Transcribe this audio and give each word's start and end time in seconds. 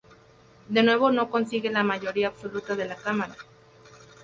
De 0.67 0.81
nuevo 0.81 1.11
no 1.11 1.29
consigue 1.29 1.69
la 1.69 1.83
mayoría 1.83 2.29
absoluta 2.29 2.75
de 2.75 2.85
la 2.87 2.95
cámara. 2.95 3.35